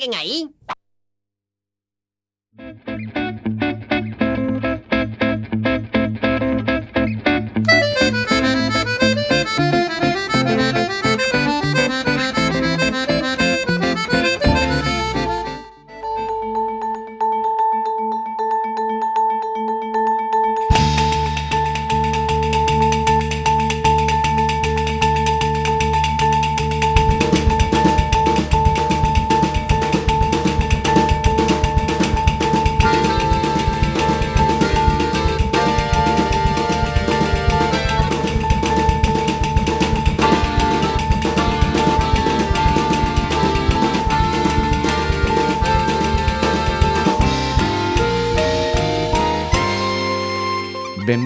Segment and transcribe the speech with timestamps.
[0.00, 0.48] alguien ahí?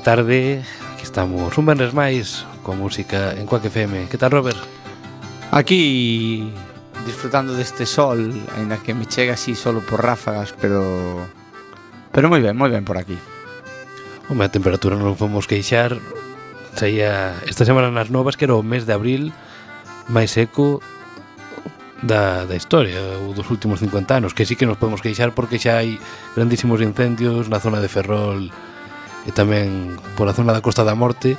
[0.00, 0.64] boa tarde.
[0.94, 4.56] Aquí estamos un venres máis Con música en Quack FM Que tal, Robert?
[5.52, 6.48] Aquí
[7.04, 11.28] disfrutando deste sol Ainda que me chega así solo por ráfagas Pero
[12.16, 13.14] pero moi ben, moi ben por aquí.
[14.32, 15.94] Home, a temperatura non fomos queixar.
[16.74, 19.36] Saía esta semana nas novas Que era o mes de abril
[20.08, 20.80] máis seco
[22.00, 25.60] da, da historia ou dos últimos 50 anos que sí que nos podemos queixar porque
[25.60, 26.00] xa hai
[26.32, 28.48] grandísimos incendios na zona de Ferrol
[29.26, 31.36] e tamén pola zona da Costa da Morte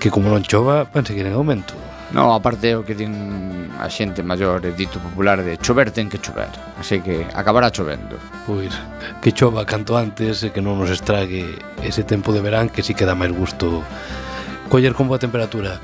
[0.00, 1.76] que como non chova van seguir en aumento.
[2.10, 6.18] No, aparte o que din a xente maior e dito popular de chover ten que
[6.18, 8.18] chover, así que acabará chovendo.
[8.50, 8.74] Pois,
[9.22, 11.46] que chova canto antes e que non nos estrague
[11.86, 13.86] ese tempo de verán que si queda máis gusto
[14.66, 15.78] coller con boa temperatura.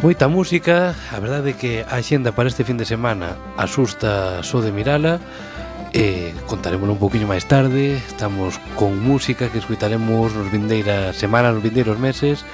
[0.00, 4.62] Moita música, a verdade é que a xenda para este fin de semana asusta só
[4.62, 5.18] de mirala,
[5.92, 11.64] eh, contarémoslo un poquinho máis tarde estamos con música que escutaremos nos vindeiras semanas, nos
[11.64, 12.46] vindeiros meses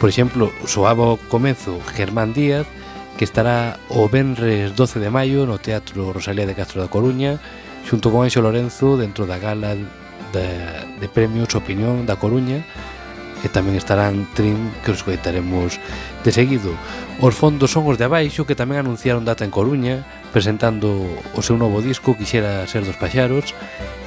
[0.00, 2.68] por exemplo, soaba o comezo Germán Díaz
[3.16, 7.40] que estará o Benres 12 de maio no Teatro Rosalía de Castro da Coruña
[7.88, 9.76] xunto con Anxo Lorenzo dentro da gala
[10.34, 10.46] de,
[11.00, 12.64] de premios Opinión da Coruña
[13.44, 15.76] e tamén estarán Trim que os coitaremos
[16.24, 16.72] de seguido.
[17.20, 20.00] Os fondos son os de abaixo que tamén anunciaron data en Coruña,
[20.34, 20.90] presentando
[21.38, 23.54] o seu novo disco Quixera ser dos paxaros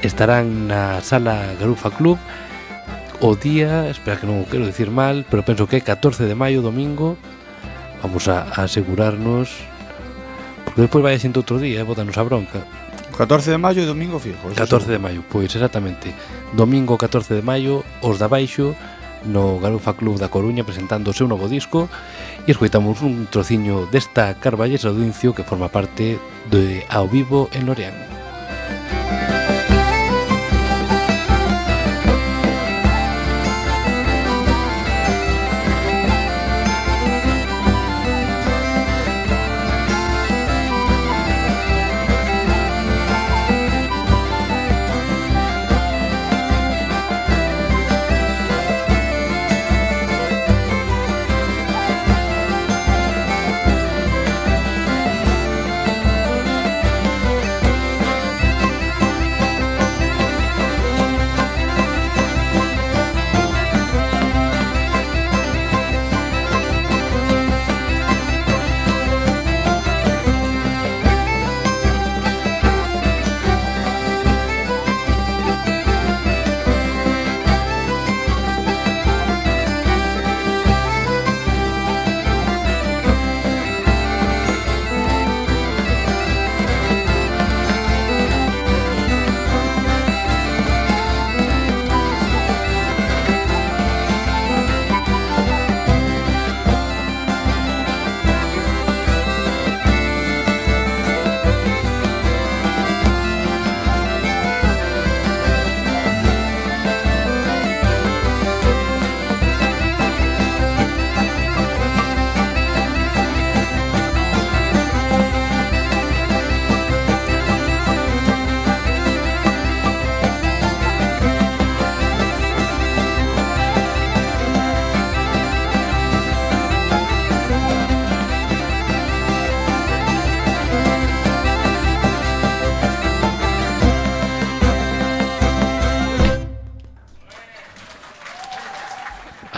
[0.03, 2.19] estarán na sala Garufa Club
[3.23, 6.35] o día, espera que non o quero dicir mal pero penso que é 14 de
[6.35, 7.15] maio, domingo.
[8.03, 9.49] Vamos a, a asegurarnos
[10.67, 12.61] porque despois vai xente outro día eh, botanos a bronca.
[13.15, 16.13] 14 de maio e domingo fijo 14 de maio, pois exactamente.
[16.53, 18.75] Domingo 14 de maio, os da baixo
[19.25, 21.89] no Garufa Club da Coruña presentando o seu novo disco.
[22.47, 26.15] E escoitamos un trociño desta Carballesa do Incio que forma parte
[26.47, 27.91] de Ao Vivo en Loreán.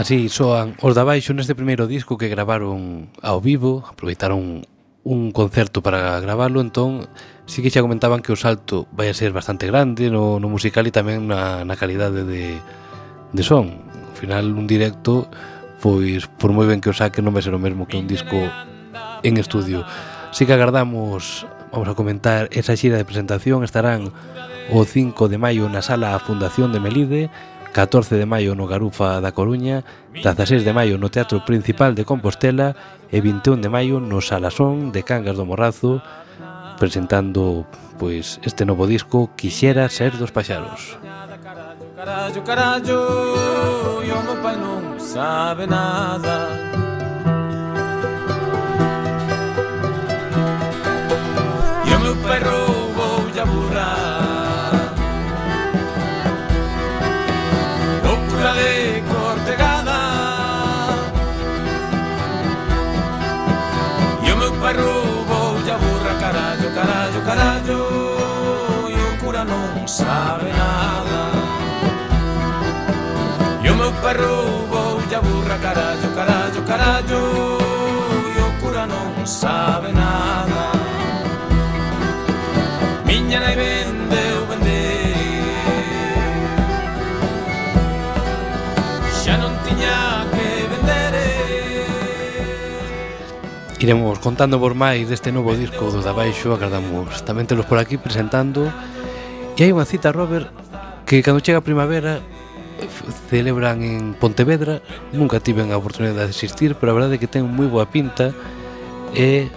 [0.10, 4.66] Así soan os da baixo neste primeiro disco que gravaron ao vivo, aproveitaron
[5.06, 7.06] un concerto para gravalo, entón
[7.46, 10.90] sí que xa comentaban que o salto vai a ser bastante grande no, no musical
[10.90, 13.86] e tamén na, na calidade de, de son.
[13.86, 15.30] Ao final, un directo,
[15.78, 18.50] pois, por moi ben que o saque, non vai ser o mesmo que un disco
[19.22, 19.86] en estudio.
[20.34, 24.10] Sí que agardamos, vamos a comentar, esa xira de presentación estarán
[24.74, 27.30] o 5 de maio na sala Fundación de Melide,
[27.74, 32.76] 14 de maio no Garufa da Coruña, 16 de maio no Teatro Principal de Compostela
[33.12, 36.02] e 21 de maio no Salasón de Cangas do Morrazo,
[36.82, 37.68] presentando
[38.00, 40.98] pois este novo disco Quixera ser dos paxaros.
[42.00, 43.02] Carallo, carallo,
[44.02, 46.79] e o meu pai non sabe nada
[69.90, 71.22] sabe nada.
[73.64, 77.58] E o meu perro vou a burra carallo, carallo, carallo
[78.38, 80.70] E o cura non sabe nada.
[83.06, 85.50] Miña nai vendeu, vendeu
[89.10, 91.14] Xa non tiña que vender.
[93.82, 98.70] Iremos contando por máis deste novo disco do Dabaixo Agardamos tamén telos por aquí presentando
[99.60, 100.48] E hai unha cita, Robert,
[101.04, 102.24] que cando chega a primavera
[102.80, 102.88] eh,
[103.28, 104.80] celebran en Pontevedra.
[105.12, 108.32] Nunca tiven a oportunidade de asistir pero a verdade é que ten moi boa pinta.
[109.12, 109.52] E,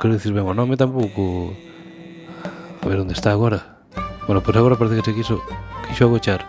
[0.00, 1.52] quero dicir ben o nome tampouco.
[2.80, 3.84] A ver onde está agora.
[4.24, 5.44] Bueno, pois agora parece que se quiso
[5.84, 6.40] quiso agochar.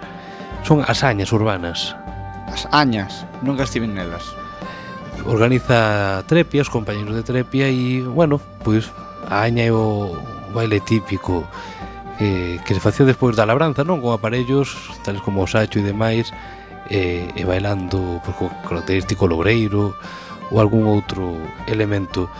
[0.63, 1.91] Son as añas urbanas.
[2.47, 4.23] As añas, nunca estiven nelas.
[5.27, 10.15] Organiza Trepia, os compañeros de Trepia e, bueno, pois pues, a aña é o
[10.55, 11.43] baile típico
[12.19, 14.01] eh, que se facía despois da labranza, non?
[14.01, 14.73] Con aparellos,
[15.05, 16.33] tales como o sacho e demais,
[16.89, 19.93] eh, e bailando por co característico logreiro
[20.51, 22.31] ou algún outro elemento.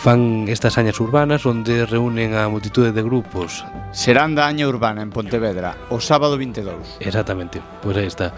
[0.00, 3.68] Fan estas añas urbanas onde reúnen a multitude de grupos.
[3.92, 7.04] Serán da aña urbana en Pontevedra, o sábado 22.
[7.04, 8.32] Exactamente, pois aí está.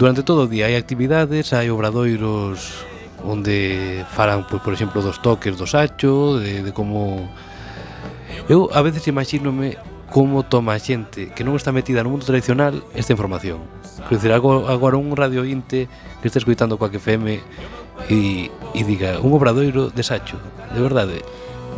[0.00, 2.88] Durante todo o día hai actividades, hai obradoiros
[3.20, 7.28] onde falan, pois, por exemplo, dos toques do sacho, de, de como...
[8.48, 9.76] Eu a veces imagínome
[10.10, 13.62] como toma a xente que non está metida no mundo tradicional esta información.
[14.10, 15.86] Quer dizer, agora un radio inte
[16.20, 17.38] que está escuitando coa FM
[18.10, 20.36] e, e diga un obradoiro de Sacho,
[20.74, 21.22] de verdade.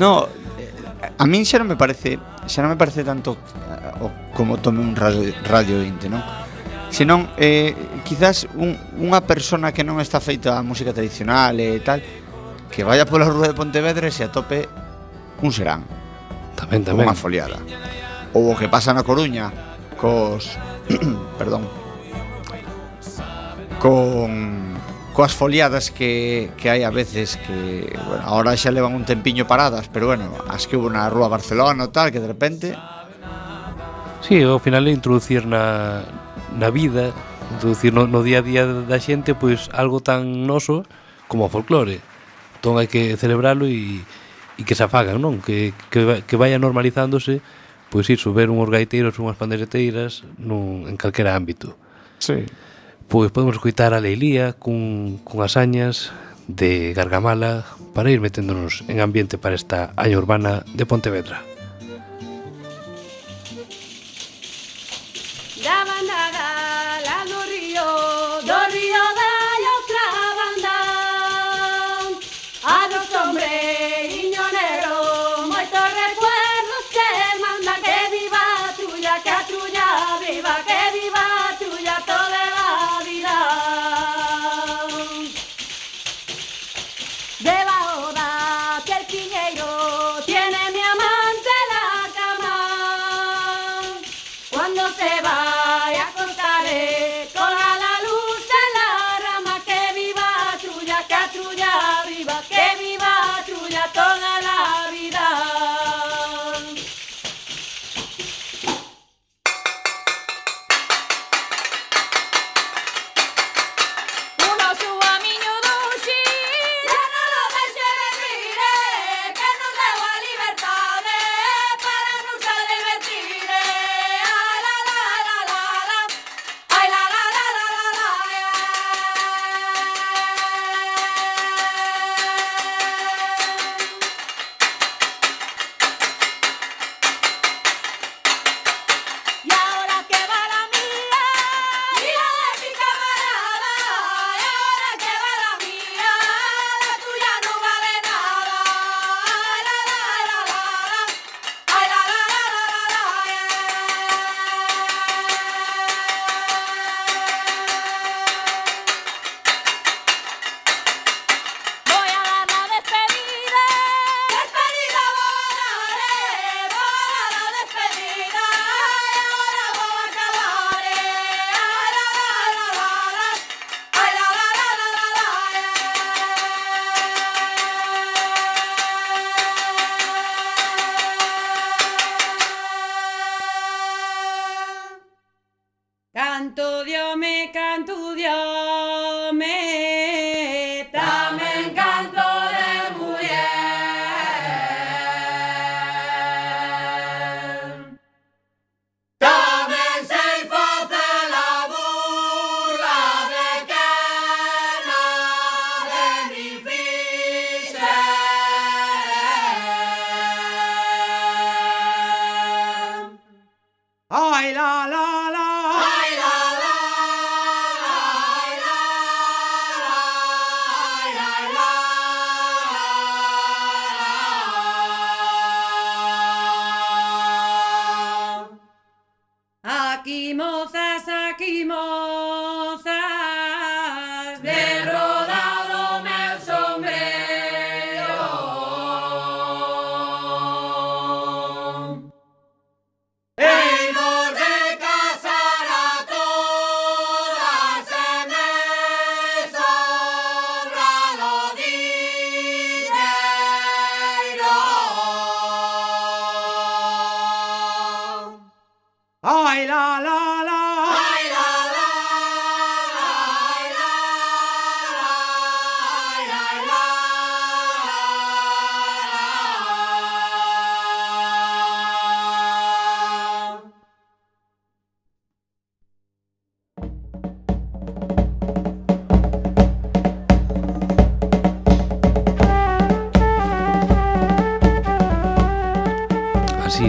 [0.01, 0.73] No, eh,
[1.21, 2.17] a min xa non me parece,
[2.49, 6.25] xa non me parece tanto eh, o, como tome un radio, radio inte, non?
[6.89, 12.01] Senón, eh, quizás un, unha persona que non está feita a música tradicional e tal,
[12.73, 14.69] que vaya pola rúa de Pontevedra e se atope
[15.45, 15.85] un serán.
[16.57, 17.09] Tamén, tamén.
[17.09, 17.61] Unha foliada
[18.33, 19.53] ou o que pasa na Coruña
[20.01, 20.57] cos
[21.41, 21.69] perdón
[23.79, 24.73] con
[25.13, 29.93] coas foliadas que, que hai a veces que bueno, ahora xa levan un tempiño paradas
[29.93, 32.67] pero bueno, as que hubo na rúa Barcelona ou tal que de repente
[34.23, 36.07] Sí, ao final é introducir na,
[36.55, 37.11] na vida
[37.59, 40.89] introducir no, no día a día da xente pois algo tan noso
[41.29, 42.01] como o folclore
[42.57, 44.01] entón hai que celebralo e,
[44.55, 45.43] e que se afagan, non?
[45.43, 47.43] Que, que, que vaya normalizándose
[47.93, 51.77] pois iso, ver unhos gaiteiros, unhas pandereteiras nun, en calquera ámbito.
[52.17, 52.49] Sí.
[53.05, 56.09] Pois podemos escutar a Leilía cun, cun asañas
[56.49, 61.52] de Gargamala para ir meténdonos en ambiente para esta año urbana de Pontevedra.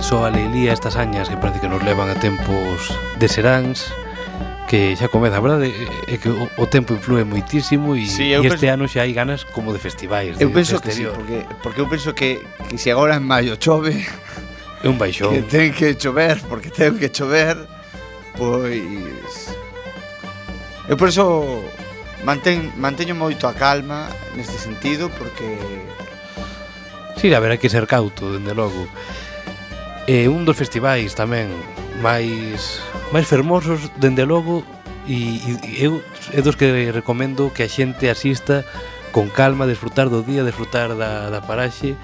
[0.04, 3.88] só alegría estas añas que parece que nos levan a tempos de seráns
[4.68, 5.72] que xa comeza, a verdade?
[6.12, 8.76] É que o, o tempo influe moitísimo e, sí, e este penso...
[8.76, 10.36] ano xa hai ganas como de festivais.
[10.44, 13.56] Eu de, penso que sí, porque, porque eu penso que, que se agora en maio
[13.56, 13.96] chove...
[14.84, 15.32] É un baixón.
[15.32, 17.56] Que ten que chover, porque ten que chover,
[18.36, 19.56] pois...
[20.92, 21.64] Eu por eso
[22.28, 25.56] mantén, manteño moito a calma neste sentido, porque...
[27.16, 28.92] Sí, a ver, hai que ser cauto, dende logo.
[30.08, 31.48] E un dos festivais tamén
[32.04, 32.84] máis
[33.16, 34.68] máis fermosos dende logo
[35.08, 36.04] e, e eu
[36.36, 38.68] é dos que recomendo que a xente asista
[39.16, 41.96] con calma, desfrutar do día, desfrutar da, da paraxe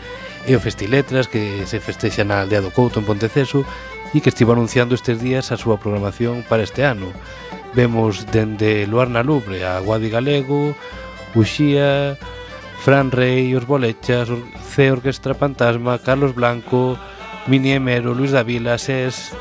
[0.48, 3.68] e o Festiletras que se festexa na aldea do Couto en Ponteceso
[4.16, 7.12] e que estivo anunciando estes días a súa programación para este ano.
[7.76, 10.72] Vemos dende Luar na Lubre a Guadi Galego,
[11.36, 12.16] Uxía,
[12.80, 14.32] Fran Rey, Os Bolechas,
[14.72, 16.96] C Orquestra Fantasma, Carlos Blanco,
[17.50, 19.34] Mini Emero, Luis Davila, Sés,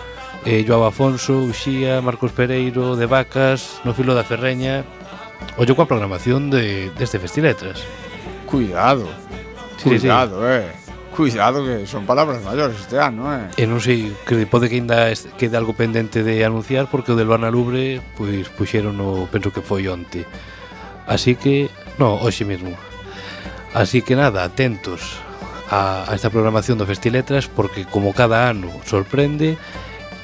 [0.46, 4.82] eh, Joao Afonso, Uxía, Marcos Pereiro, De Vacas, No Filo da Ferreña.
[5.60, 7.84] Ollo coa programación de, deste Festiletras.
[8.48, 9.04] Cuidado.
[9.76, 10.46] Sí, Cuidado, sí.
[10.48, 10.72] eh.
[11.14, 13.50] Cuidado que son palabras maiores este ano, eh.
[13.60, 17.28] E non sei, que pode que ainda quede algo pendente de anunciar porque o del
[17.28, 20.24] Luana Lubre pois puxeron o penso que foi onte.
[21.04, 21.68] Así que,
[22.00, 22.72] no, hoxe mesmo.
[23.76, 25.20] Así que nada, atentos
[25.70, 29.60] a, a esta programación do Festiletras porque como cada ano sorprende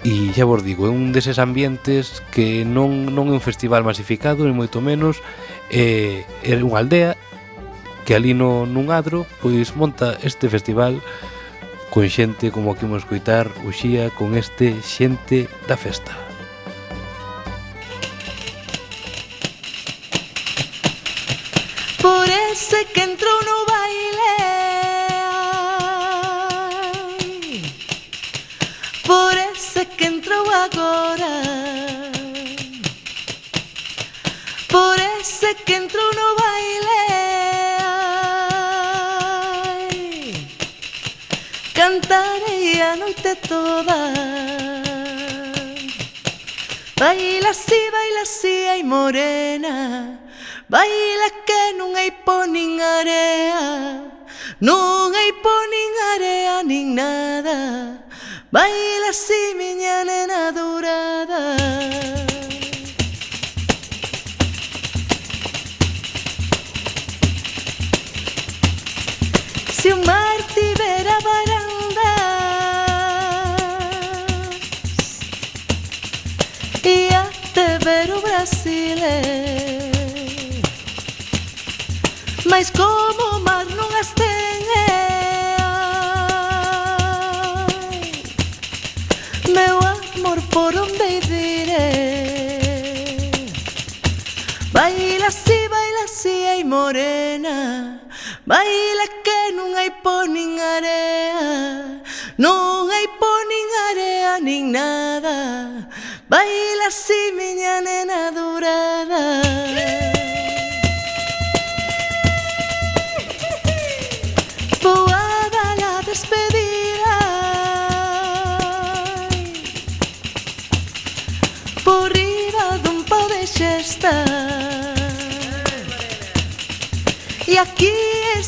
[0.05, 4.45] e xa vos digo, é un deses ambientes que non, non é un festival masificado,
[4.45, 5.25] ni moito menos
[5.73, 7.17] é, é unha aldea
[8.05, 11.01] que ali no, nun adro pois monta este festival
[11.89, 16.24] con xente como que imos coitar o xía con este xente da festa.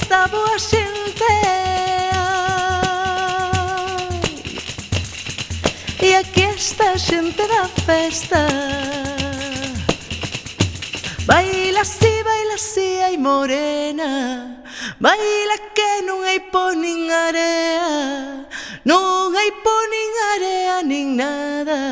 [0.06, 2.46] esta boa xente ai,
[6.00, 8.46] E aquí esta xente da festa
[11.26, 14.62] Baila así, baila así, ai morena.
[15.00, 18.46] Baila que non hai po nin area
[18.86, 21.82] Non hai po nin area nin nada.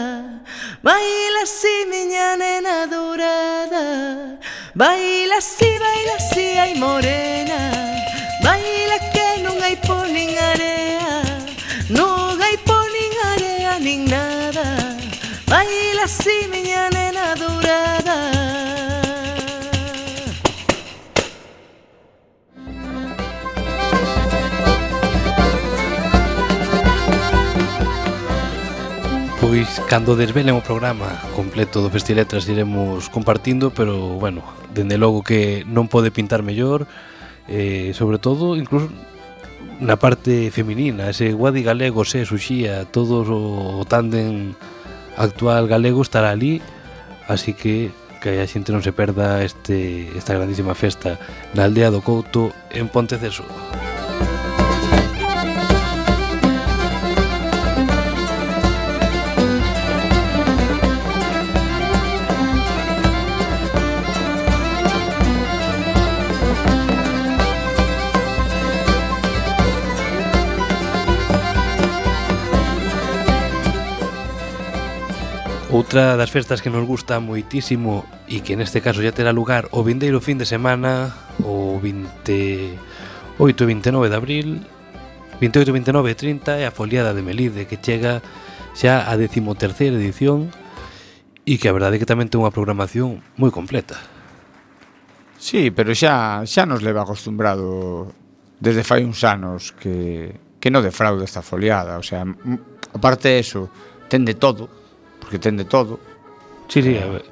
[0.86, 4.38] Baila así, miña nena dourada.
[4.72, 7.93] Baila así, baila así, ay morena.
[9.64, 11.24] Nin area
[12.64, 14.66] po nin area nin nada.
[15.48, 18.18] Baila así, miña nena dourada
[29.40, 34.44] Pois cando desvelen o programa completo do Festiletras iremos compartindo, pero bueno,
[34.76, 36.84] dende logo que non pode pintar mellor,
[37.48, 38.92] eh, sobre todo incluso
[39.80, 44.54] na parte feminina, ese Guadi Galego, se Suxía, todo o tándem
[45.16, 46.62] actual galego estará ali,
[47.28, 47.90] así que
[48.24, 51.20] que a xente non se perda este, esta grandísima festa
[51.52, 53.44] na aldea do Couto en Ponteceso.
[75.74, 79.82] Outra das festas que nos gusta moitísimo e que neste caso ya terá lugar o
[79.82, 81.10] vindeiro fin de semana
[81.42, 82.78] o 28
[83.42, 84.62] e 29 de abril
[85.42, 88.22] 28, 29 e 30 é a foliada de Melide que chega
[88.70, 90.54] xa a 13ª edición
[91.42, 93.98] e que a verdade é que tamén ten unha programación moi completa.
[95.42, 98.14] Sí, pero xa xa nos leva acostumbrado
[98.62, 102.22] desde fai uns anos que que non defrauda esta foliada, o sea,
[102.94, 103.74] aparte eso,
[104.06, 104.83] ten de todo,
[105.24, 105.96] porque ten de todo.
[106.68, 107.24] Sí, sí, a ver.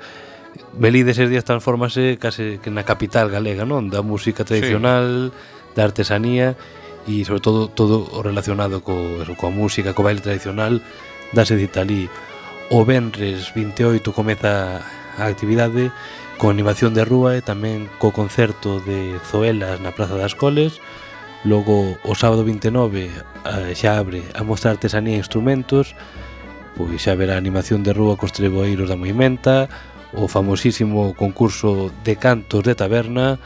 [0.81, 3.93] Melide eses días transformase case que na capital galega, non?
[3.93, 5.77] Da música tradicional, sí.
[5.77, 6.57] da artesanía
[7.05, 10.81] e sobre todo todo o relacionado co eso, coa música, co baile tradicional,
[11.37, 12.09] dase dita ali
[12.73, 14.81] o venres 28 comeza
[15.21, 15.93] a actividade
[16.41, 20.81] con animación de rúa e tamén co concerto de Zoelas na Praza das Coles.
[21.45, 23.13] Logo o sábado 29
[23.77, 25.93] xa abre a mostrar artesanía e instrumentos
[26.77, 29.69] pois xa verá animación de rúa cos treboeiros da Moimenta,
[30.13, 33.41] o famosísimo concurso de cantos de taberna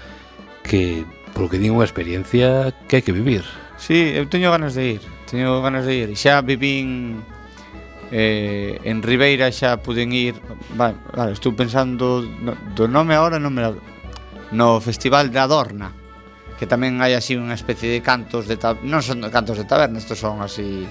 [0.66, 3.46] que, polo que din, unha experiencia que hai que vivir.
[3.78, 6.08] Sí, eu teño ganas de ir, teño ganas de ir.
[6.18, 7.22] Xa vivín
[8.10, 10.34] eh, en Ribeira xa puden ir
[10.74, 13.74] vale, vale, estou pensando no, do nome agora non me la,
[14.54, 15.90] no Festival da Adorna
[16.56, 18.86] que tamén hai así unha especie de cantos de taberna...
[18.86, 20.86] non son cantos de taberna estos son así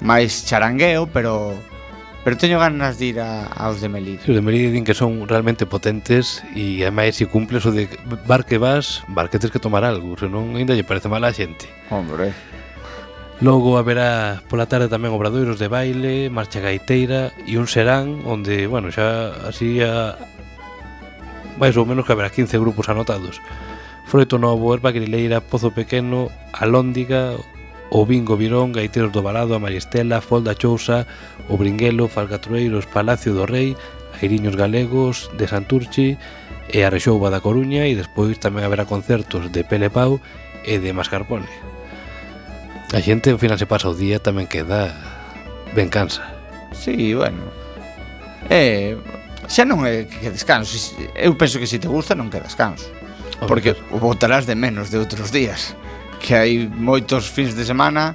[0.00, 1.54] máis charangueo, pero
[2.24, 4.20] pero teño ganas de ir a, aos de Melide.
[4.24, 7.88] Sí, os de Melide din que son realmente potentes e ademais se cumples o de
[8.26, 11.32] bar que vas, bar que tens que tomar algo, senón ainda lle parece mal a
[11.32, 11.70] xente.
[11.88, 12.36] Hombre.
[13.40, 18.90] Logo haberá pola tarde tamén obradoiros de baile, marcha gaiteira e un serán onde, bueno,
[18.90, 20.18] xa así a
[21.54, 23.38] máis ou menos que haberá 15 grupos anotados.
[24.10, 27.38] Froito Novo, Erva Grileira, Pozo Pequeno, Alóndiga,
[27.90, 31.06] o Bingo Virón, Gaiteros do Balado, a Maristela, Folda Chousa,
[31.48, 33.76] o Bringuelo, Falcatrueiros, Palacio do Rei,
[34.20, 36.18] Airiños Galegos, de Santurchi
[36.68, 40.20] e a Rexouba da Coruña e despois tamén haberá concertos de Pele Pau
[40.68, 41.48] e de Mascarpone.
[42.92, 44.92] A xente, ao final, se pasa o día tamén queda
[45.72, 46.24] ben cansa.
[46.76, 47.48] Sí, bueno.
[48.52, 48.96] Eh,
[49.48, 50.76] xa non é que descanso.
[51.16, 52.88] Eu penso que se te gusta non que descanso.
[53.48, 55.72] Porque o botarás de menos de outros días
[56.20, 58.14] que hai moitos fins de semana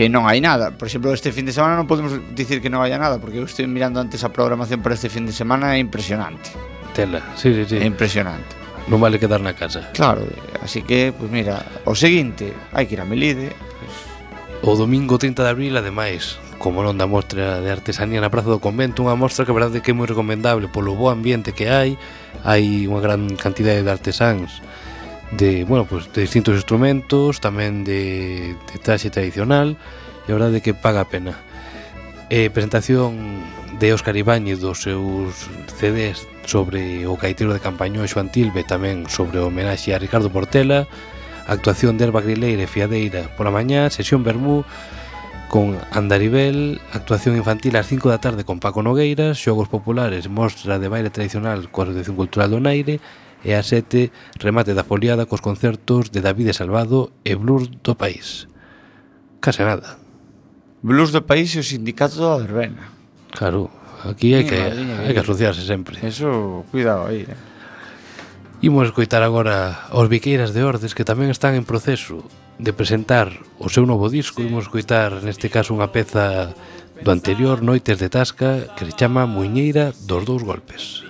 [0.00, 0.72] que non hai nada.
[0.72, 3.44] Por exemplo, este fin de semana non podemos dicir que non haya nada, porque eu
[3.44, 6.56] estou mirando antes a programación para este fin de semana, é impresionante.
[6.96, 7.76] Tela, sí, sí, sí.
[7.76, 8.56] É impresionante.
[8.88, 9.92] Non vale quedar na casa.
[9.92, 10.24] Claro,
[10.64, 13.52] así que, pois pues mira, o seguinte, hai que ir a Melide.
[13.52, 13.92] Pues...
[14.64, 18.56] O domingo 30 de abril, ademais, como non da mostra de artesanía na Praza do
[18.56, 22.00] Convento, unha mostra que a verdade que é moi recomendable polo bo ambiente que hai,
[22.40, 24.64] hai unha gran cantidade de artesáns
[25.32, 29.78] de, bueno, pues de distintos instrumentos, tamén de, de traxe tradicional,
[30.26, 31.38] e a verdade que paga a pena.
[32.30, 33.42] Eh, presentación
[33.78, 39.38] de Óscar Ibáñez dos seus CDs sobre o caetero de Campañón Xoan Tilbe, tamén sobre
[39.38, 40.90] o homenaxe a Ricardo Portela,
[41.46, 44.66] actuación de Erva Grileira e Fiadeira pola mañá, sesión Bermú,
[45.50, 50.86] con Andaribel, actuación infantil ás 5 da tarde con Paco Nogueiras, xogos populares, mostra de
[50.86, 53.02] baile tradicional coa Asociación Cultural do Naire
[53.44, 58.48] e a 7 remate da foliada cos concertos de David Salvado e Blues do País.
[59.40, 59.96] Case nada.
[60.82, 62.92] Blues do País e o Sindicato da Verbena.
[63.32, 63.70] Claro,
[64.04, 65.96] aquí hai que, hai que asociarse sempre.
[66.04, 67.24] Eso, cuidado aí.
[67.24, 67.50] Eh?
[68.60, 72.28] Imos escoitar agora os Viqueiras de Ordes que tamén están en proceso
[72.60, 74.44] de presentar o seu novo disco.
[74.44, 76.52] Imos escoitar neste caso unha peza
[77.00, 81.09] do anterior Noites de Tasca que se chama Muiñeira dos dous golpes.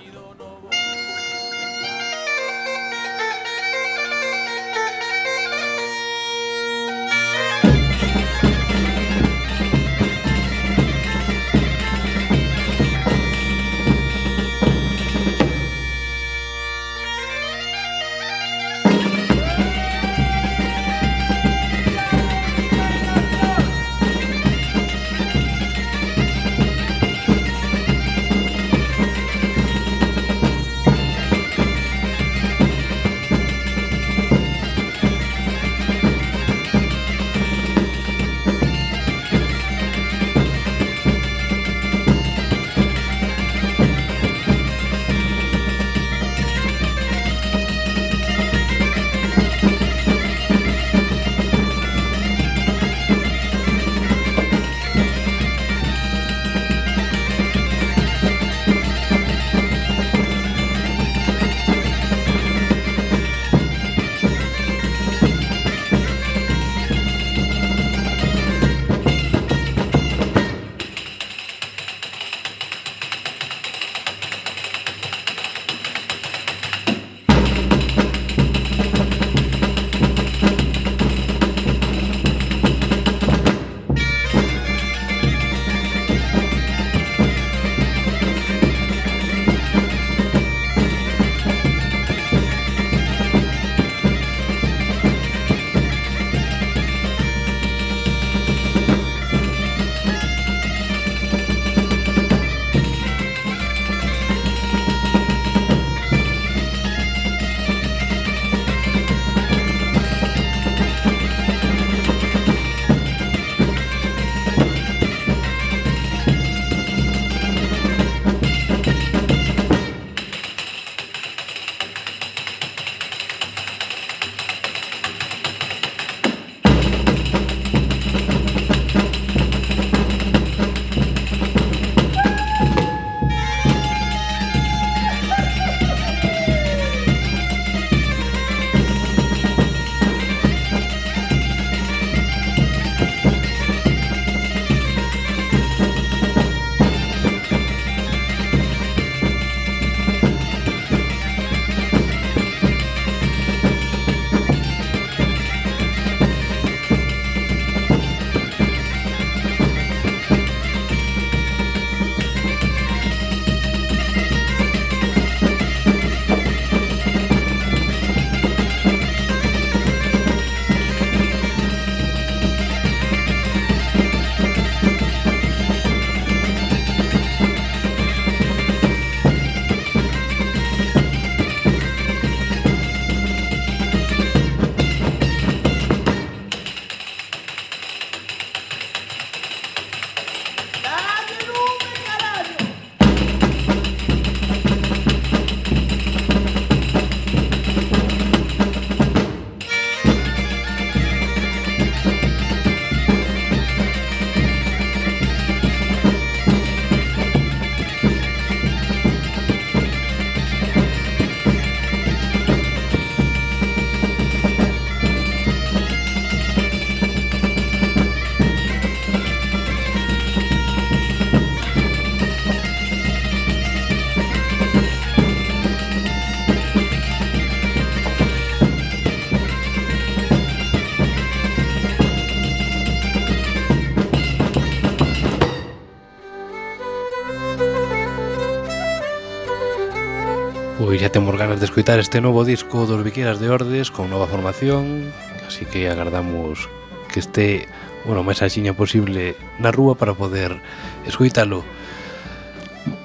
[241.61, 245.13] de escutar este novo disco dos Viqueiras de Ordes con nova formación
[245.45, 246.67] así que agardamos
[247.13, 247.69] que este,
[248.01, 250.57] bueno, máis axiña posible na rúa para poder
[251.05, 251.61] escuitalo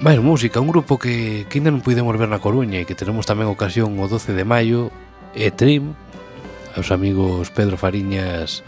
[0.01, 3.29] máis música, un grupo que, que ainda non pudemos ver na Coruña e que tenemos
[3.29, 4.89] tamén ocasión o 12 de maio
[5.37, 5.93] e Trim
[6.73, 8.65] aos amigos Pedro Fariñas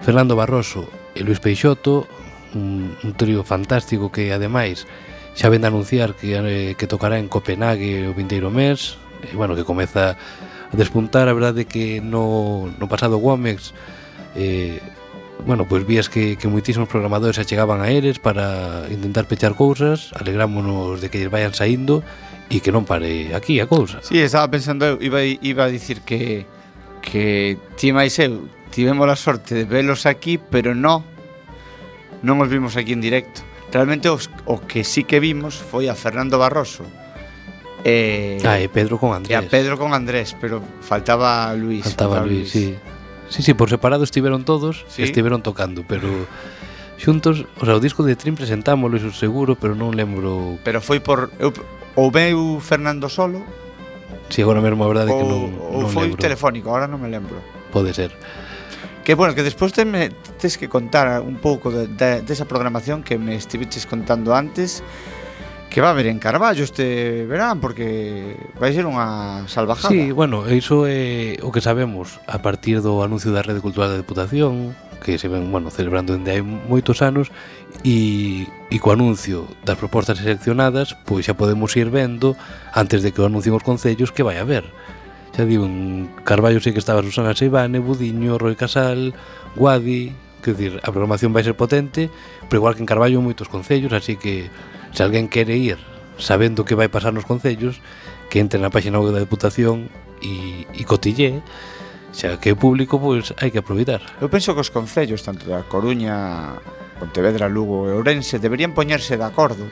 [0.00, 2.08] Fernando Barroso e Luis Peixoto
[2.56, 4.88] un, un trío fantástico que ademais
[5.36, 9.54] xa ven de anunciar que, eh, que tocará en Copenhague o vindeiro mes e, bueno,
[9.54, 13.74] que comeza a despuntar, a verdade que no, no pasado Womex
[14.36, 14.80] eh,
[15.46, 21.00] bueno, pois vías que, que moitísimos programadores achegaban a eles para intentar pechar cousas, alegrámonos
[21.00, 22.04] de que lles vayan saindo
[22.50, 24.02] e que non pare aquí a cousa.
[24.02, 26.44] Si, sí, estaba pensando eu, iba, iba a dicir que
[27.00, 31.06] que ti máis eu tivemos a sorte de velos aquí, pero no
[32.20, 33.46] non os vimos aquí en directo.
[33.70, 36.84] Realmente os, o que sí que vimos foi a Fernando Barroso
[37.84, 39.32] E, ah, e Pedro con Andrés.
[39.32, 41.84] E a Pedro con Andrés, pero faltaba Luis.
[41.84, 42.76] Faltaba, faltaba Luis, Luis, sí.
[43.30, 45.02] Sí, sí, por separado estiveron todos, ¿Sí?
[45.04, 46.08] estiveron tocando, pero
[46.98, 50.58] xuntos, o sea, o disco de Trim presentámoslo, iso seguro, pero non lembro.
[50.66, 51.54] Pero foi por eu
[51.96, 53.40] ou veu Fernando Solo?
[54.28, 56.20] Si, sí, agora mesmo a verdade ou, que non, ou non foi lembro.
[56.20, 57.38] telefónico, agora non me lembro.
[57.70, 58.12] Pode ser.
[59.06, 60.10] Que bueno, que despois te me,
[60.42, 64.84] tes que contar un pouco desa de, de, de programación que me estiveches contando antes
[65.70, 69.94] que va a haber en Carballo este verán porque vai ser unha salvajada.
[69.94, 73.96] Sí, bueno, iso é o que sabemos a partir do anuncio da Rede Cultural da
[73.96, 77.32] Deputación que se ven, bueno, celebrando dende hai moitos anos
[77.86, 82.36] e, e co anuncio das propostas seleccionadas pois xa podemos ir vendo
[82.74, 84.66] antes de que o anuncien os concellos que vai haber
[85.32, 89.14] xa digo, en Carballo sei que estaba Susana Seibane, Budiño, Roy Casal
[89.54, 92.10] Guadi, que decir, a programación vai ser potente
[92.50, 94.52] pero igual que en Carballo moitos concellos así que
[94.92, 95.78] Se alguén quere ir
[96.20, 97.80] sabendo que vai pasar nos concellos,
[98.28, 99.88] que entre na página web da Deputación
[100.22, 101.42] e, e cotille,
[102.12, 104.02] xa que é público, pois hai que aproveitar.
[104.20, 106.58] Eu penso que os concellos, tanto da Coruña,
[107.00, 109.64] Pontevedra, Lugo e Ourense, deberían poñerse de acordo.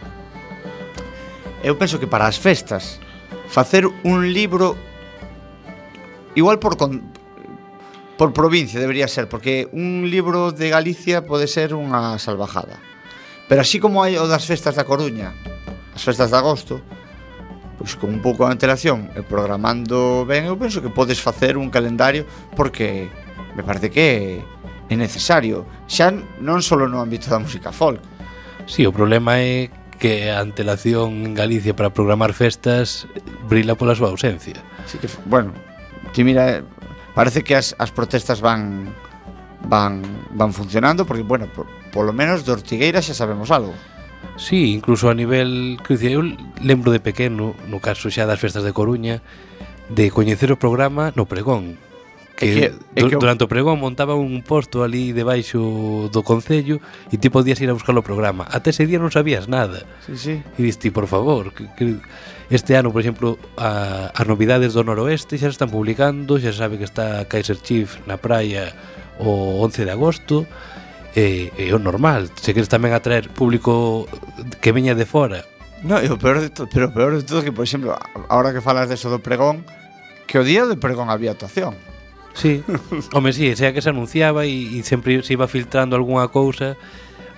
[1.61, 3.03] Eu penso que para as festas,
[3.51, 4.79] facer un libro
[6.35, 7.13] igual por con,
[8.17, 12.88] por provincia debería ser, porque un libro de Galicia pode ser unha salvajada.
[13.49, 15.33] Pero así como hai o das festas da Coruña,
[15.97, 16.85] as festas de agosto,
[17.81, 21.73] pois con un pouco de antelación e programando ben, eu penso que podes facer un
[21.73, 23.09] calendario porque
[23.57, 24.45] me parece que
[24.89, 26.13] é necesario, xa
[26.45, 28.05] non só no ámbito da música folk.
[28.69, 33.09] Si, sí, o problema é que a antelación en Galicia para programar festas
[33.49, 34.61] brila pola súa ausencia.
[34.85, 35.57] Así que, bueno,
[36.13, 36.61] ti mira,
[37.15, 38.93] parece que as, as protestas van
[39.69, 40.03] van
[40.37, 43.75] van funcionando porque bueno, por, polo menos de Ortigueira xa sabemos algo.
[44.39, 46.23] Sí, incluso a nivel, que dicía, eu
[46.63, 49.23] lembro de pequeno, no caso xa das festas de Coruña,
[49.91, 51.81] de coñecer o programa no pregón,
[52.39, 56.79] que, é que, é que durante o pregón montaba un posto ali debaixo do concello
[57.11, 58.47] e ti podías ir a buscar o programa.
[58.47, 59.83] Até ese día non sabías nada.
[60.07, 60.35] Sí, sí.
[60.39, 61.99] E diste, por favor, que, que
[62.47, 66.63] este ano, por exemplo, a, as novidades do noroeste xa se están publicando, xa se
[66.63, 68.71] sabe que está Kaiser Chief na praia
[69.19, 70.47] o 11 de agosto,
[71.19, 72.31] é, é o normal.
[72.39, 74.07] Se queres tamén atraer público
[74.63, 75.43] que veña de fora.
[75.83, 77.99] No, e o peor de todo, pero o peor de todo que, por exemplo,
[78.31, 79.67] ahora que falas de eso do pregón,
[80.31, 81.75] que o día do pregón había actuación.
[82.35, 82.63] Sí.
[83.15, 86.79] Home, sí, sea que se anunciaba e, e sempre se iba filtrando algunha cousa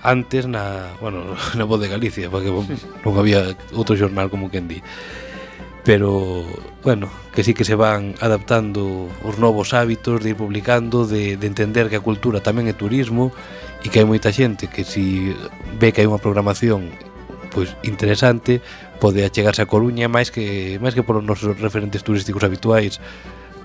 [0.04, 2.76] antes na, bueno, na Voz de Galicia, porque sí.
[3.04, 4.84] non había outro xornal como quen di.
[5.80, 6.44] Pero,
[6.84, 11.46] bueno, que sí que se van adaptando os novos hábitos de ir publicando, de, de
[11.48, 15.32] entender que a cultura tamén é turismo, e e que hai moita xente que si
[15.80, 16.92] ve que hai unha programación
[17.50, 18.60] pois interesante
[19.00, 23.00] pode achegarse a Coruña máis que máis que polos nosos referentes turísticos habituais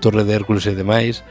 [0.00, 1.24] Torre de Hércules e demais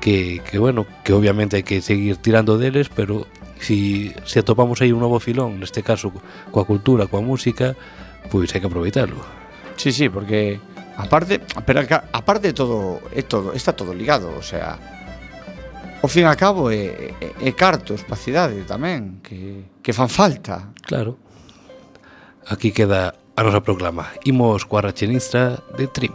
[0.00, 3.28] que, que bueno, que obviamente hai que seguir tirando deles, pero
[3.60, 6.10] si, se atopamos aí un novo filón, neste caso
[6.50, 7.76] coa cultura, coa música,
[8.32, 9.20] pois hai que aproveitarlo.
[9.76, 10.58] Sí, sí, porque
[10.96, 14.99] aparte, pero aparte de todo, é todo, está todo ligado, o sea,
[16.02, 20.08] ao fin a cabo é, é, é cartos para a cidade tamén que, que fan
[20.08, 20.72] falta.
[20.80, 21.20] Claro.
[22.48, 24.08] Aquí queda a nosa proclama.
[24.24, 26.12] Imos coa rachelinista de Trim.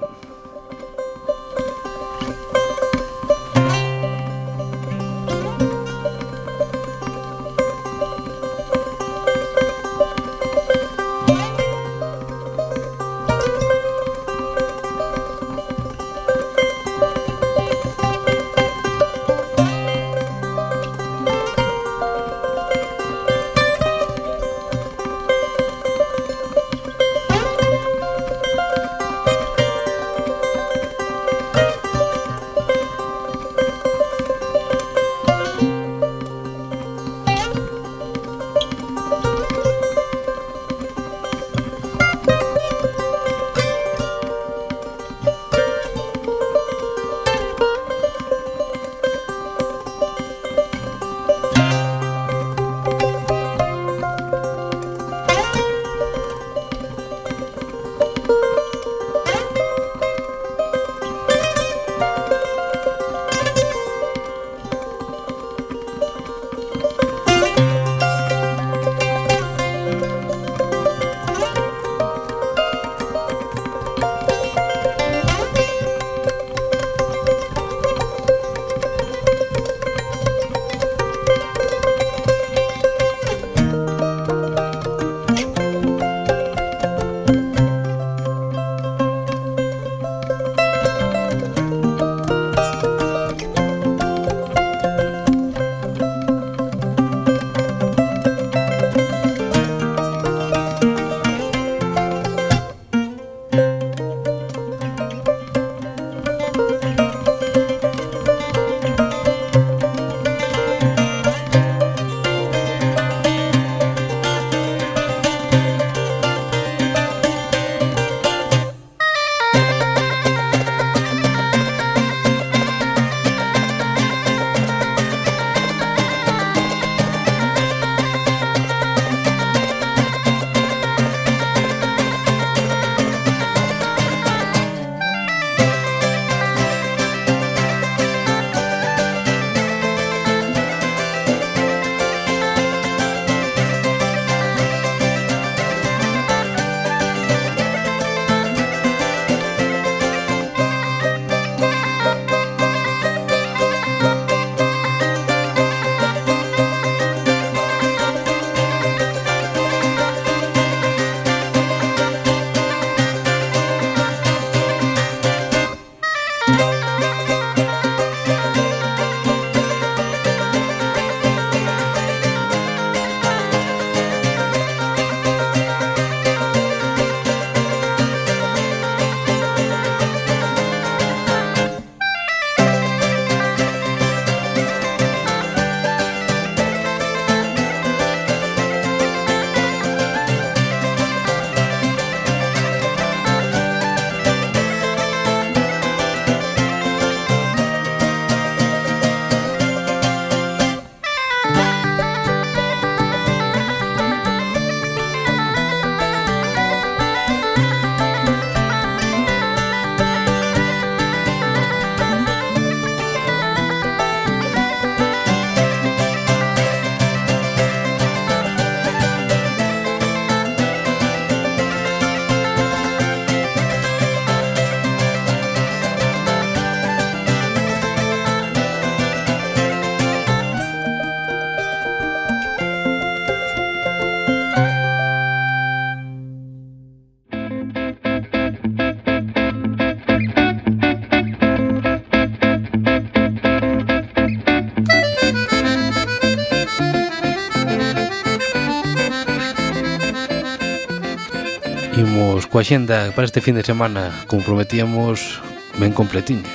[252.55, 255.43] coa xenda para este fin de semana, como prometíamos,
[255.75, 256.47] ben completiño.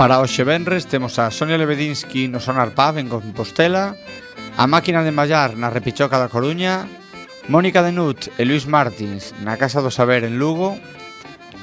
[0.00, 4.00] Para hoxe venres temos a Sonia Lebedinsky no Sonar Pub en Compostela,
[4.56, 6.88] a Máquina de Mallar na Repichoca da Coruña,
[7.52, 10.72] Mónica Denut e Luis Martins na Casa do Saber en Lugo,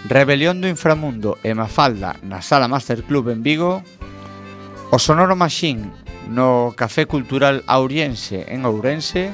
[0.06, 3.82] Rebelión do Inframundo e Mafalda na Sala Master Club en Vigo,
[4.94, 5.90] o Sonoro Machine
[6.30, 9.34] no Café Cultural Auriense en Ourense,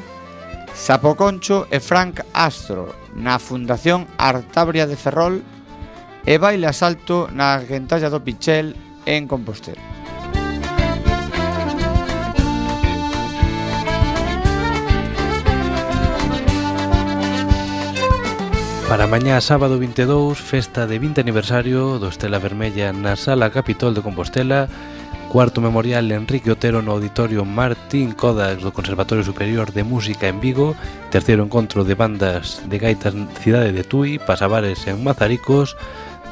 [0.71, 5.41] Sapoconcho e Frank Astro na Fundación Artabria de Ferrol
[6.23, 8.77] e baile a salto na Gentalla do Pichel
[9.09, 9.81] en Compostela.
[18.87, 23.99] Para mañá sábado 22, festa de 20 aniversario do Estela Vermella na Sala Capitol de
[23.99, 24.71] Compostela
[25.29, 30.71] Cuarto memorial Enrique Otero no Auditorio Martín Codax do Conservatorio Superior de Música en Vigo
[31.11, 33.11] Terceiro encontro de bandas de gaitas
[33.43, 35.75] Cidade de Tui Pasabares en Mazaricos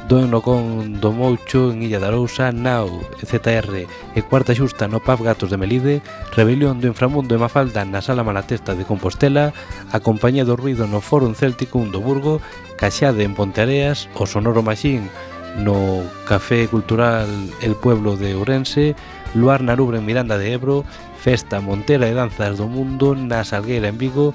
[0.08, 5.26] Dono con do Moucho en Illa da Arousa, Nau, ZR e Cuarta Xusta no Pub
[5.26, 5.98] Gatos de Melide,
[6.30, 9.50] Rebelión do Inframundo e Mafalda na Sala Malatesta de Compostela,
[9.90, 12.38] A Compañía do Ruido no Fórum Céltico do Burgo,
[12.78, 15.10] Caxade en Ponteareas, O Sonoro Machín,
[15.58, 17.26] no Café Cultural
[17.62, 18.94] El Pueblo de Ourense,
[19.34, 20.84] Luar Narubre en Miranda de Ebro,
[21.20, 24.32] Festa Montera e Danzas do Mundo na Salgueira en Vigo,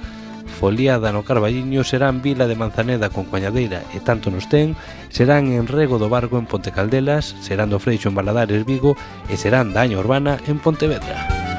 [0.52, 4.76] Foliada no Carballiño serán Vila de Manzaneda con Coñadeira e tanto nos ten,
[5.08, 8.94] serán en Rego do Barco en Ponte Caldelas, serán do Freixo en Baladares Vigo
[9.32, 11.51] e serán Daña Urbana en Pontevedra.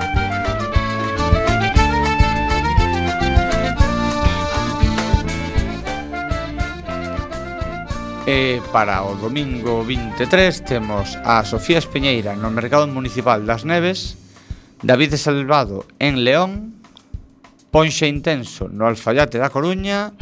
[8.23, 14.15] E para o domingo 23 temos a Sofía Espeñeira no Mercado Municipal das Neves,
[14.79, 16.79] David Salvado en León,
[17.67, 20.15] Ponxe Intenso no Alfayate da Coruña,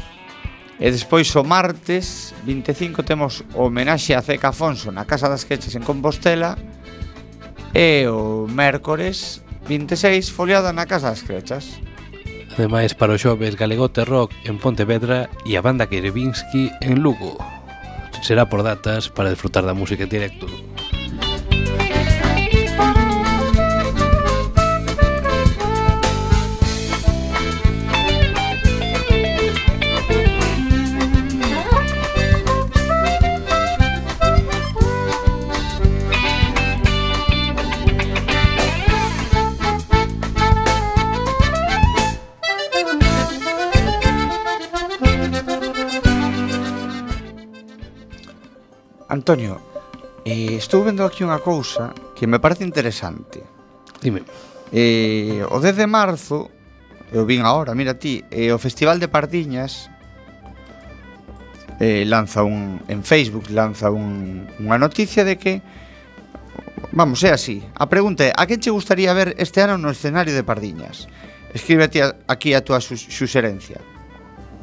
[0.82, 5.86] e despois o martes 25 temos homenaxe a Ceca Afonso na Casa das Queches en
[5.86, 6.58] Compostela,
[7.70, 11.78] e o mércores 26 foliada na Casa das Crechas.
[12.58, 17.61] Ademais, para o xoves Galegote Rock en Pontevedra e a banda Kerevinsky en Lugo.
[18.22, 20.46] Será por datas para disfrutar da música en directo.
[49.12, 49.60] Antonio,
[50.24, 53.44] eh, estou vendo aquí unha cousa que me parece interesante.
[54.00, 54.24] Dime.
[54.72, 56.48] Eh, o 10 de marzo,
[57.12, 59.92] eu vin agora, mira ti, eh, o Festival de Pardiñas
[61.84, 65.60] eh, lanza un en Facebook lanza un, unha noticia de que
[66.92, 67.64] Vamos, é así.
[67.76, 71.08] A pregunta é, a quen che gustaría ver este ano no escenario de Pardiñas?
[71.56, 73.80] Escríbete aquí a túa su, suxerencia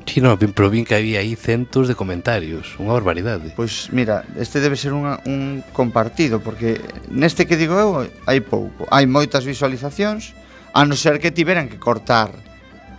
[0.09, 3.52] chino no Pimprovín que había aí centos de comentarios, unha barbaridade.
[3.52, 6.80] Pois mira, este debe ser unha, un compartido, porque
[7.12, 10.32] neste que digo eu hai pouco, hai moitas visualizacións,
[10.72, 12.32] a non ser que tiveran que cortar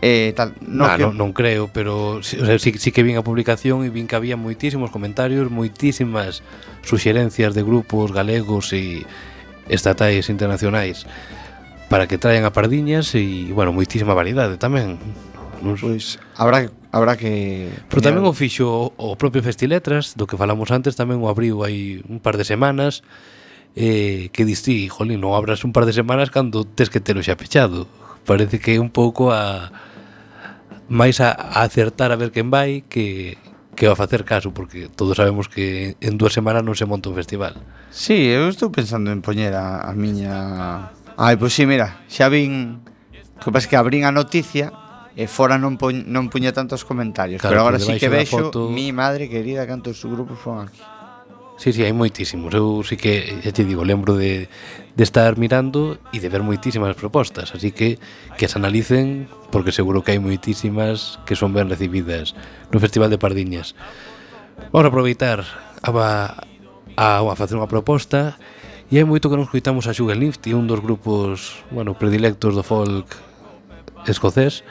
[0.01, 1.03] Eh, tal, no nah, que...
[1.03, 4.07] non, non creo, pero si, o sea, si, si que vin a publicación e vin
[4.07, 6.39] que había moitísimos comentarios, moitísimas
[6.87, 9.03] suxerencias de grupos galegos e
[9.67, 11.03] estatais internacionais
[11.91, 14.95] para que traian a pardiñas e, bueno, moitísima variedade tamén.
[15.59, 17.69] Non Pois, habrá que habrá que...
[17.89, 22.01] Pero tamén o fixo o propio Festiletras, do que falamos antes, tamén o abriu hai
[22.05, 23.05] un par de semanas,
[23.77, 27.37] eh, que distí, jolín, non abras un par de semanas cando tes que telo xa
[27.37, 27.85] pechado.
[28.25, 29.69] Parece que é un pouco a
[30.89, 33.37] máis a, a acertar a ver quen vai que
[33.79, 37.07] que va a facer caso, porque todos sabemos que en dúas semanas non se monta
[37.07, 37.55] un festival.
[37.95, 40.91] Sí, eu estou pensando en poñer a, a miña...
[41.15, 42.83] Ai, pois pues sí, mira, xa vin...
[43.39, 44.75] Que pasa que abrín a noticia
[45.17, 48.69] e fora non, poñ, non puña tantos comentarios, claro, pero agora sí que vexo foto...
[48.69, 50.81] mi madre querida cantos grupos son aquí.
[51.59, 52.55] Sí, sí, hai moitísimos.
[52.55, 54.47] Eu sí que, xa te digo, lembro de,
[54.95, 57.99] de estar mirando e de ver moitísimas propostas, así que
[58.39, 62.31] que as analicen, porque seguro que hai moitísimas que son ben recibidas
[62.71, 63.75] no Festival de Pardiñas.
[64.71, 65.43] Vamos a aproveitar
[65.83, 65.91] a,
[66.95, 68.39] a, a facer unha proposta
[68.87, 72.55] e hai moito que non escoitamos a Sugar Lift e un dos grupos, bueno, predilectos
[72.55, 73.19] do folk
[74.07, 74.63] escocés,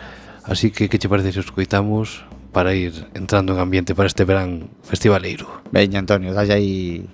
[0.49, 4.71] Así que, que che parece se escoitamos para ir entrando en ambiente para este verán
[4.83, 5.47] festivaleiro?
[5.71, 7.05] Veña, Antonio, dalle aí...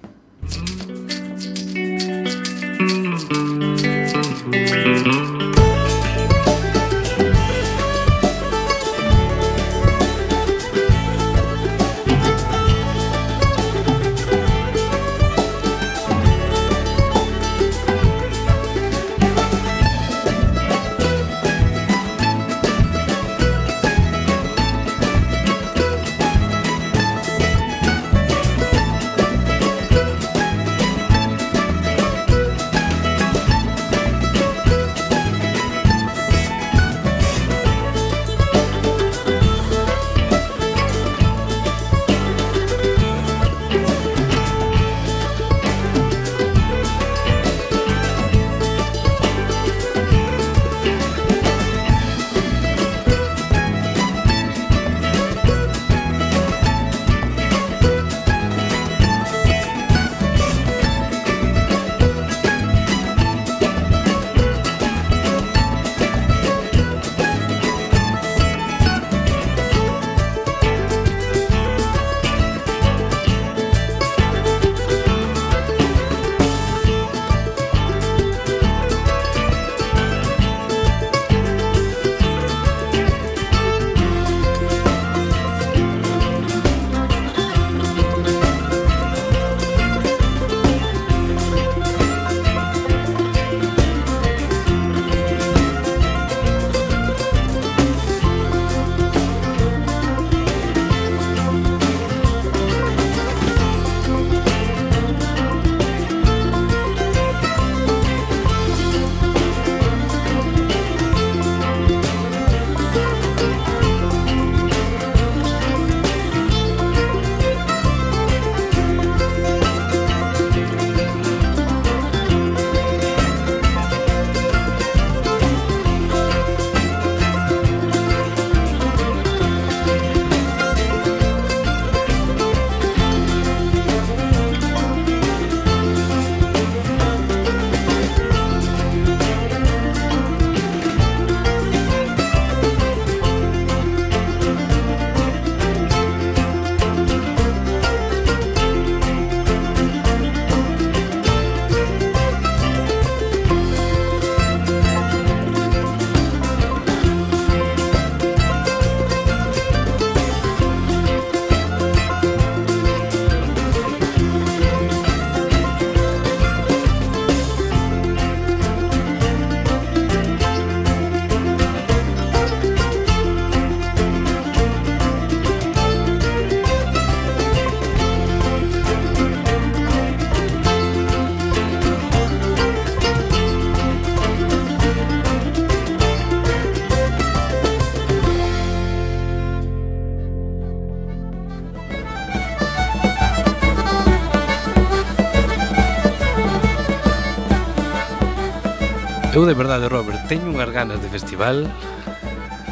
[199.45, 201.69] Eu de verdade, Robert, teño unhas ganas de festival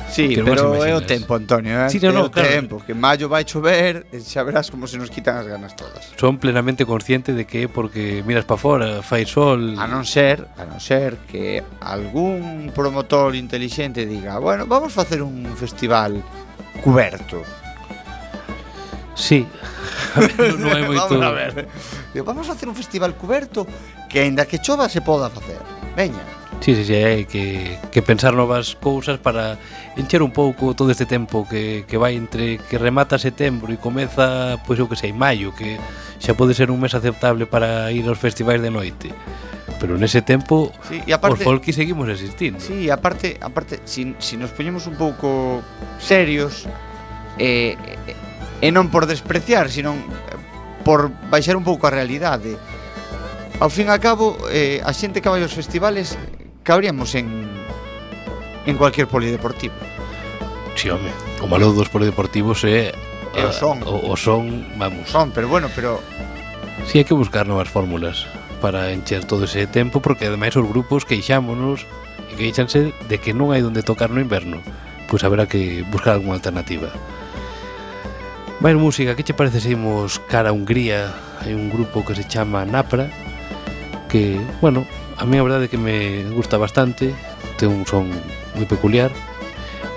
[0.09, 1.93] Sí, que pero é o tempo, Antonio, eh?
[1.93, 2.49] sí, no, no, o claro.
[2.49, 6.17] tempo, que maio vai chover e xa verás como se nos quitan as ganas todas.
[6.17, 9.77] Son plenamente consciente de que é porque miras pa fora, fai sol...
[9.77, 15.45] A non ser, a non ser que algún promotor inteligente diga bueno, vamos facer un
[15.61, 16.25] festival
[16.81, 17.45] cuberto.
[19.13, 19.45] Sí,
[20.57, 21.05] non hai moito...
[21.05, 21.69] vamos a ver.
[22.17, 23.69] Digo, vamos a facer un festival cuberto
[24.09, 25.61] que aínda que chova se poda facer.
[25.93, 29.59] Veña, Sí, sí, sí, hai que, que pensar novas cousas para
[29.99, 34.63] encher un pouco todo este tempo que, que vai entre que remata setembro e comeza,
[34.63, 35.75] pois eu que sei, maio, que
[36.23, 39.11] xa pode ser un mes aceptable para ir aos festivais de noite.
[39.83, 42.63] Pero nese tempo sí, e aparte, os folki seguimos existindo.
[42.63, 45.67] Sí, e aparte, aparte si, si nos poñemos un pouco
[45.99, 46.71] serios
[47.43, 48.15] eh, eh
[48.63, 50.39] e non por despreciar, sino eh,
[50.87, 52.55] por baixar un pouco a realidade.
[53.59, 56.15] Ao fin e a cabo, eh, a xente que vai aos festivales
[56.63, 57.51] cabríamos en
[58.67, 59.75] en cualquier polideportivo.
[60.75, 61.11] Si, sí, home,
[61.43, 62.95] o malo dos polideportivos é
[63.35, 63.83] eh, o son.
[63.85, 65.09] O, o son, vamos.
[65.11, 66.01] Son, pero bueno, pero
[66.87, 68.27] Si sí, hai que buscar novas fórmulas
[68.59, 71.87] para encher todo ese tempo porque ademais os grupos queixámonos
[72.31, 74.59] e queixanse de que non hai onde tocar no inverno.
[75.07, 76.91] Pois haberá que buscar algunha alternativa.
[78.59, 81.13] Vai música, que che parece se imos cara a Hungría?
[81.43, 83.11] Hai un grupo que se chama Napra
[84.11, 84.85] que, bueno,
[85.17, 87.15] a mí a verdade que me gusta bastante,
[87.59, 88.11] ten un son
[88.55, 89.11] moi peculiar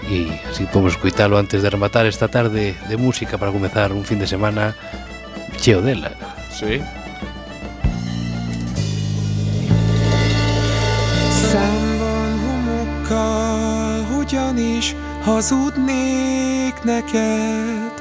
[0.09, 4.19] e así podemos escuitalo antes de rematar esta tarde de música para comezar un fin
[4.19, 4.75] de semana
[5.57, 6.11] cheo dela.
[6.51, 6.81] sí.
[11.51, 14.95] Számban homokkal, hogyanis
[15.25, 17.93] hazudnék neked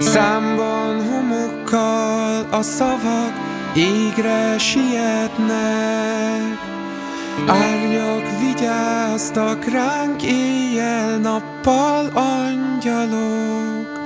[0.00, 5.58] Számban homokkal a szavak égre sietnek
[7.46, 14.00] Árnyak vigyáztak ránk éjjel-nappal angyalok.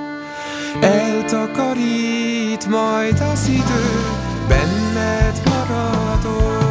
[0.81, 4.01] Eltakarít majd az idő,
[4.47, 6.62] benned maradok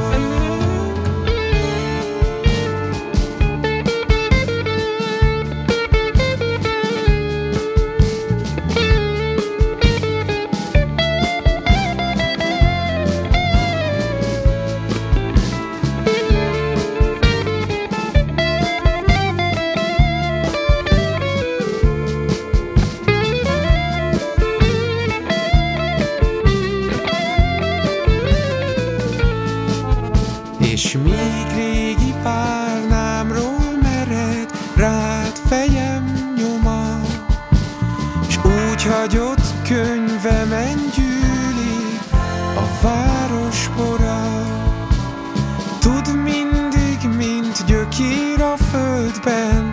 [47.99, 49.73] gyökér a földben,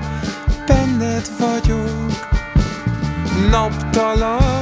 [0.67, 2.27] benned vagyok.
[3.51, 4.58] Naptalan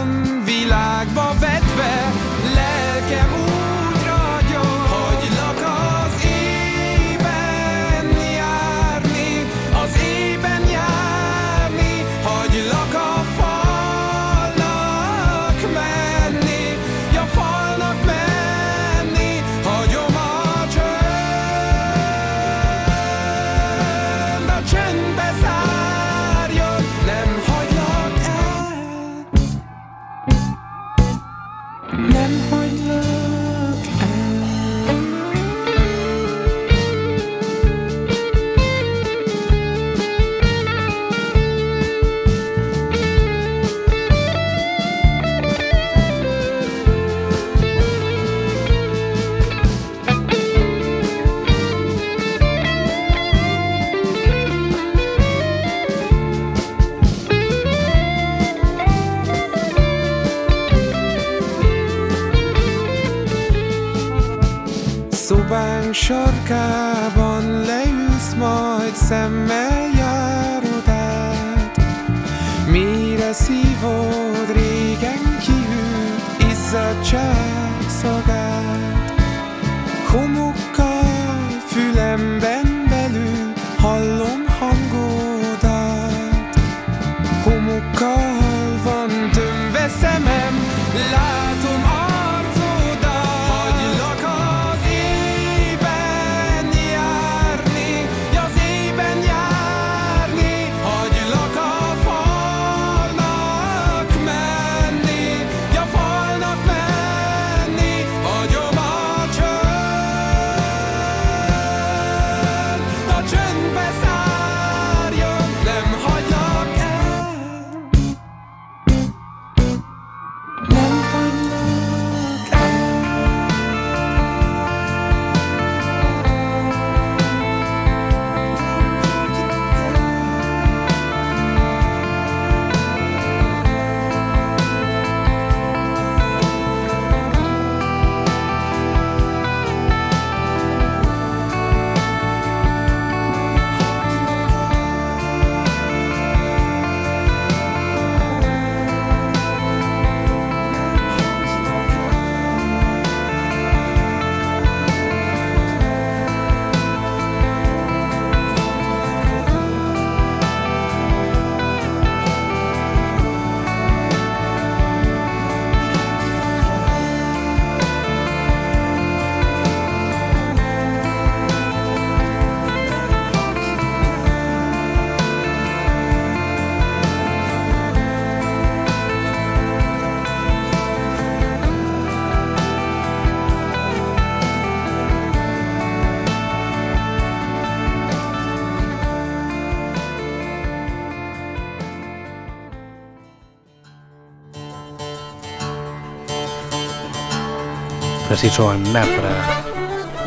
[198.38, 199.34] así soan Napra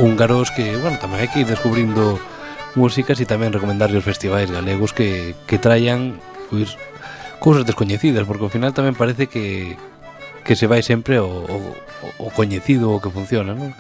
[0.01, 2.19] Húngaros que, bueno, tamén hai que ir descubrindo
[2.75, 6.19] músicas e tamén recomendarlle os festivais galegos que, que traian
[6.51, 6.75] pois,
[7.39, 9.79] cousas descoñecidas porque ao final tamén parece que
[10.43, 11.59] que se vai sempre o, o,
[12.19, 13.71] o coñecido o que funciona, non?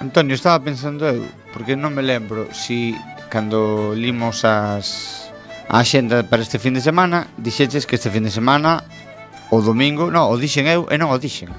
[0.00, 1.20] Antonio, estaba pensando eu,
[1.52, 2.96] porque non me lembro si
[3.28, 5.28] cando limos as
[5.68, 8.88] a xenda para este fin de semana, dixeches que este fin de semana
[9.52, 11.52] o domingo, non, o dixen eu e non o dixen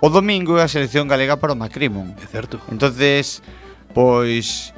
[0.00, 2.14] o domingo é a selección galega para o Macrimon.
[2.18, 2.60] É certo.
[2.70, 3.42] Entonces,
[3.94, 4.74] pois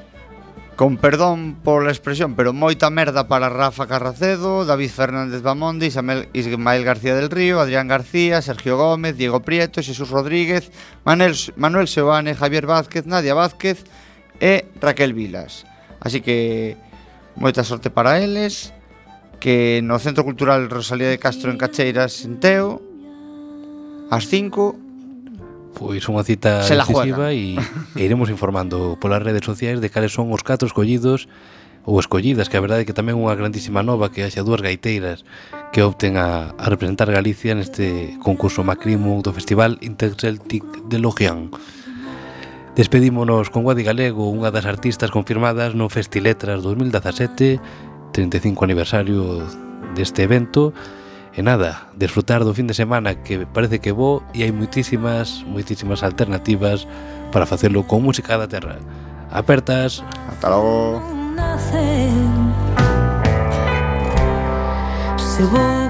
[0.77, 6.85] con perdón pola expresión, pero moita merda para Rafa Carracedo, David Fernández Bamondi, Ismael, Ismael
[6.85, 10.71] García del Río, Adrián García, Sergio Gómez, Diego Prieto, Jesús Rodríguez,
[11.03, 13.89] Manuel, Manuel Seoane, Javier Vázquez, Nadia Vázquez
[14.39, 15.65] e Raquel Vilas.
[15.99, 16.77] Así que
[17.41, 18.77] moita sorte para eles,
[19.41, 22.85] que no Centro Cultural Rosalía de Castro en Cacheiras, en Teo,
[24.13, 24.86] ás 5
[25.77, 30.33] Pois unha cita Se decisiva e, e iremos informando polas redes sociais de cales son
[30.33, 31.29] os catro escollidos
[31.87, 35.23] ou escollidas, que a verdade é que tamén unha grandísima nova que haxa dúas gaiteiras
[35.71, 41.53] que opten a, a representar Galicia neste concurso macrimo do Festival Interceltic de Logian.
[42.75, 47.61] Despedímonos con Guadi Galego, unha das artistas confirmadas no Festiletras 2017,
[48.17, 49.45] 35 aniversario
[49.95, 50.75] deste evento,
[51.37, 56.01] E nada, disfrutar do fin de semana que parece que vou e hai moitísimas, moitísimas
[56.01, 56.89] alternativas
[57.29, 58.81] para facelo con música da terra.
[59.29, 60.01] Apertas.
[60.33, 61.05] Ata logo.
[65.21, 65.86] Se vou